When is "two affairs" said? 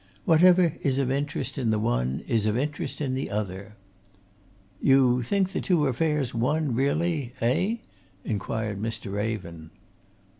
5.61-6.33